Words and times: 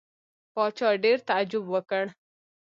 پاچا 0.53 0.89
ډېر 1.03 1.17
تعجب 1.29 1.63
وکړ. 1.73 2.03